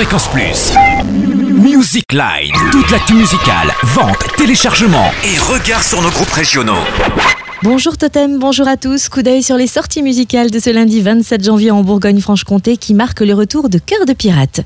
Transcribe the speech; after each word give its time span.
Fréquence 0.00 0.28
Plus. 0.28 0.72
Music 1.62 2.10
Line. 2.10 2.54
Toute 2.72 2.90
l'actu 2.90 3.12
musicale, 3.12 3.70
vente, 3.82 4.16
téléchargement 4.38 5.10
et 5.22 5.38
regard 5.38 5.82
sur 5.82 6.00
nos 6.00 6.08
groupes 6.08 6.30
régionaux. 6.30 6.80
Bonjour 7.62 7.98
Totem, 7.98 8.38
bonjour 8.38 8.66
à 8.66 8.78
tous. 8.78 9.10
Coup 9.10 9.20
d'œil 9.20 9.42
sur 9.42 9.58
les 9.58 9.66
sorties 9.66 10.02
musicales 10.02 10.50
de 10.50 10.58
ce 10.58 10.70
lundi 10.70 11.02
27 11.02 11.44
janvier 11.44 11.70
en 11.70 11.82
Bourgogne-Franche-Comté 11.82 12.78
qui 12.78 12.94
marque 12.94 13.20
le 13.20 13.34
retour 13.34 13.68
de 13.68 13.76
Cœur 13.76 14.06
de 14.06 14.14
Pirate. 14.14 14.62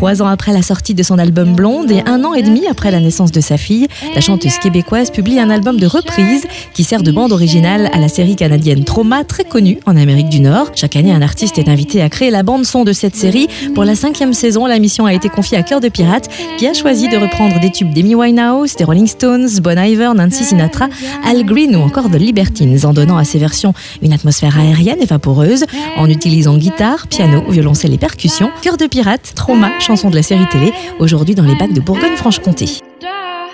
Trois 0.00 0.22
ans 0.22 0.28
après 0.28 0.54
la 0.54 0.62
sortie 0.62 0.94
de 0.94 1.02
son 1.02 1.18
album 1.18 1.54
Blonde 1.54 1.90
et 1.90 2.02
un 2.06 2.24
an 2.24 2.32
et 2.32 2.42
demi 2.42 2.66
après 2.66 2.90
la 2.90 3.00
naissance 3.00 3.32
de 3.32 3.42
sa 3.42 3.58
fille, 3.58 3.86
la 4.14 4.22
chanteuse 4.22 4.56
québécoise 4.56 5.10
publie 5.10 5.38
un 5.38 5.50
album 5.50 5.78
de 5.78 5.86
reprise 5.86 6.46
qui 6.72 6.84
sert 6.84 7.02
de 7.02 7.12
bande 7.12 7.32
originale 7.32 7.90
à 7.92 7.98
la 7.98 8.08
série 8.08 8.34
canadienne 8.34 8.84
Trauma, 8.84 9.24
très 9.24 9.44
connue 9.44 9.78
en 9.84 9.98
Amérique 9.98 10.30
du 10.30 10.40
Nord. 10.40 10.70
Chaque 10.74 10.96
année, 10.96 11.12
un 11.12 11.20
artiste 11.20 11.58
est 11.58 11.68
invité 11.68 12.00
à 12.00 12.08
créer 12.08 12.30
la 12.30 12.42
bande 12.42 12.64
son 12.64 12.84
de 12.84 12.94
cette 12.94 13.14
série. 13.14 13.46
Pour 13.74 13.84
la 13.84 13.94
cinquième 13.94 14.32
saison, 14.32 14.64
la 14.64 14.78
mission 14.78 15.04
a 15.04 15.12
été 15.12 15.28
confiée 15.28 15.58
à 15.58 15.62
Cœur 15.62 15.82
de 15.82 15.90
Pirate, 15.90 16.30
qui 16.56 16.66
a 16.66 16.72
choisi 16.72 17.10
de 17.10 17.18
reprendre 17.18 17.60
des 17.60 17.70
tubes 17.70 17.92
d'Amy 17.92 18.14
Winehouse, 18.14 18.76
des 18.76 18.84
Rolling 18.84 19.06
Stones, 19.06 19.50
Bon 19.62 19.78
Iver, 19.78 20.12
Nancy 20.16 20.44
Sinatra, 20.44 20.88
Al 21.26 21.44
Green 21.44 21.76
ou 21.76 21.80
encore 21.80 22.08
The 22.08 22.14
Libertines, 22.14 22.86
en 22.86 22.94
donnant 22.94 23.18
à 23.18 23.24
ces 23.24 23.38
versions 23.38 23.74
une 24.00 24.14
atmosphère 24.14 24.58
aérienne 24.58 25.02
et 25.02 25.04
vaporeuse, 25.06 25.66
en 25.98 26.08
utilisant 26.08 26.56
guitare, 26.56 27.06
piano, 27.06 27.42
violoncelle 27.50 27.92
et 27.92 27.98
percussions. 27.98 28.50
Cœur 28.62 28.78
de 28.78 28.86
Pirate, 28.86 29.32
Trauma, 29.34 29.68
de 29.90 30.14
la 30.14 30.22
série 30.22 30.46
télé, 30.46 30.72
aujourd'hui 31.00 31.34
dans 31.34 31.42
les 31.42 31.56
bacs 31.56 31.72
de 31.72 31.80
Bourgogne-Franche-Comté. 31.80 32.66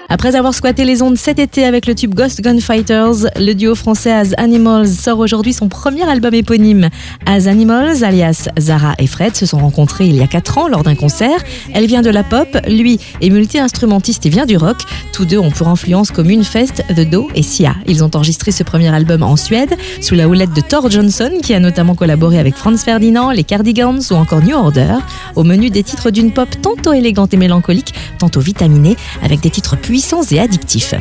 Après 0.09 0.37
avoir 0.37 0.55
squatté 0.55 0.84
les 0.84 1.02
ondes 1.02 1.16
cet 1.16 1.41
été 1.41 1.65
avec 1.65 1.87
le 1.87 1.95
tube 1.95 2.14
Ghost 2.14 2.41
Gunfighters, 2.41 3.27
le 3.41 3.55
duo 3.55 3.74
français 3.74 4.12
As 4.12 4.34
Animals 4.37 4.87
sort 4.87 5.19
aujourd'hui 5.19 5.52
son 5.52 5.69
premier 5.69 6.09
album 6.09 6.33
éponyme. 6.33 6.91
As 7.27 7.48
Animals, 7.48 8.05
alias 8.05 8.48
Zara 8.56 8.95
et 8.98 9.09
Fred, 9.09 9.34
se 9.34 9.47
sont 9.47 9.59
rencontrés 9.59 10.06
il 10.06 10.14
y 10.14 10.22
a 10.22 10.28
4 10.28 10.58
ans 10.58 10.69
lors 10.69 10.84
d'un 10.84 10.94
concert. 10.94 11.42
Elle 11.75 11.86
vient 11.86 12.03
de 12.03 12.11
la 12.11 12.22
pop, 12.22 12.47
lui 12.69 13.00
est 13.20 13.31
multi-instrumentiste 13.31 14.25
et 14.27 14.28
vient 14.28 14.47
du 14.47 14.56
rock. 14.56 14.77
Tous 15.12 15.25
deux 15.25 15.39
ont 15.39 15.50
pour 15.50 15.66
influence 15.66 16.12
commune 16.12 16.44
Fest, 16.44 16.84
The 16.88 17.11
Do 17.11 17.28
et 17.34 17.42
Sia. 17.42 17.75
Ils 17.88 18.05
ont 18.05 18.11
enregistré 18.14 18.53
ce 18.53 18.62
premier 18.62 18.94
album 18.94 19.25
en 19.25 19.34
Suède, 19.34 19.75
sous 20.00 20.14
la 20.14 20.28
houlette 20.28 20.53
de 20.53 20.61
Thor 20.61 20.88
Johnson, 20.88 21.33
qui 21.42 21.53
a 21.53 21.59
notamment 21.59 21.97
collaboré 21.97 22.38
avec 22.38 22.55
Franz 22.55 22.84
Ferdinand, 22.84 23.33
les 23.33 23.44
Cardigans 23.44 23.98
ou 24.12 24.14
encore 24.14 24.41
New 24.41 24.56
Order. 24.56 24.98
Au 25.34 25.42
menu 25.42 25.69
des 25.69 25.83
titres 25.83 26.11
d'une 26.11 26.31
pop 26.31 26.48
tantôt 26.62 26.92
élégante 26.92 27.34
et 27.34 27.36
mélancolique, 27.36 27.92
tantôt 28.20 28.41
vitaminée, 28.41 28.97
avec 29.20 29.41
des 29.41 29.50
titres 29.50 29.77
puissants 29.77 29.95
et 30.30 30.41
addictifs. 30.41 30.94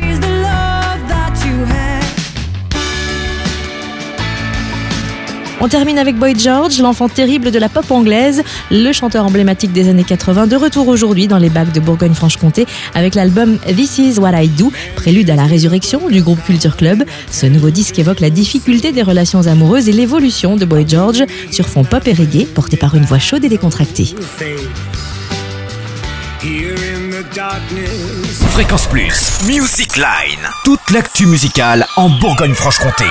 On 5.60 5.68
termine 5.68 5.98
avec 5.98 6.16
Boy 6.16 6.38
George, 6.38 6.78
l'enfant 6.80 7.08
terrible 7.08 7.50
de 7.50 7.58
la 7.58 7.68
pop 7.68 7.90
anglaise, 7.90 8.42
le 8.70 8.92
chanteur 8.92 9.26
emblématique 9.26 9.72
des 9.72 9.88
années 9.88 10.04
80, 10.04 10.46
de 10.46 10.56
retour 10.56 10.88
aujourd'hui 10.88 11.28
dans 11.28 11.36
les 11.38 11.50
bacs 11.50 11.72
de 11.72 11.80
Bourgogne-Franche-Comté 11.80 12.66
avec 12.94 13.14
l'album 13.14 13.58
This 13.66 13.98
Is 13.98 14.18
What 14.18 14.42
I 14.42 14.48
Do, 14.48 14.72
prélude 14.94 15.28
à 15.28 15.34
la 15.34 15.44
résurrection 15.44 16.08
du 16.08 16.22
groupe 16.22 16.42
Culture 16.44 16.76
Club. 16.76 17.04
Ce 17.30 17.46
nouveau 17.46 17.70
disque 17.70 17.98
évoque 17.98 18.20
la 18.20 18.30
difficulté 18.30 18.92
des 18.92 19.02
relations 19.02 19.46
amoureuses 19.46 19.88
et 19.88 19.92
l'évolution 19.92 20.56
de 20.56 20.64
Boy 20.64 20.86
George 20.88 21.24
sur 21.50 21.68
fond 21.68 21.84
pop 21.84 22.06
et 22.06 22.14
reggae, 22.14 22.46
porté 22.46 22.76
par 22.76 22.94
une 22.94 23.04
voix 23.04 23.18
chaude 23.18 23.44
et 23.44 23.48
décontractée. 23.48 24.14
Fréquence 28.50 28.86
Plus. 28.86 29.32
Music 29.46 29.96
Line. 29.96 30.48
Toute 30.64 30.90
l'actu 30.92 31.26
musicale 31.26 31.84
en 31.96 32.08
Bourgogne-Franche-Comté. 32.08 33.06